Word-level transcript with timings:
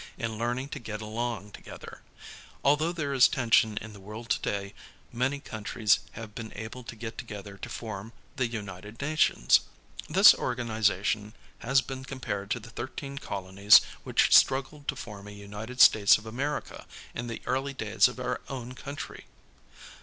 in 0.17 0.39
learning 0.39 0.67
to 0.67 0.79
get 0.79 0.99
along 0.99 1.51
together. 1.51 2.01
Although 2.63 2.91
there 2.91 3.13
is 3.13 3.27
tension 3.27 3.77
in 3.77 3.93
the 3.93 3.99
world 3.99 4.29
today, 4.31 4.73
many 5.13 5.39
countries 5.39 5.99
have 6.13 6.33
been 6.33 6.51
able 6.55 6.81
to 6.85 6.95
get 6.95 7.19
together 7.19 7.55
to 7.59 7.69
form 7.69 8.11
the 8.35 8.47
United 8.47 8.99
Nations. 8.99 9.59
This 10.09 10.33
organization 10.33 11.35
has 11.59 11.81
been 11.83 12.03
compared 12.03 12.49
to 12.49 12.59
the 12.59 12.71
13 12.71 13.19
colonies 13.19 13.79
which 14.03 14.35
struggled 14.35 14.87
to 14.87 14.95
form 14.95 15.27
a 15.27 15.33
United 15.33 15.79
States 15.79 16.17
of 16.17 16.25
America 16.25 16.87
in 17.13 17.27
the 17.27 17.43
early 17.45 17.73
days 17.75 18.07
of 18.07 18.19
our 18.19 18.41
own 18.49 18.71
country. 18.73 19.25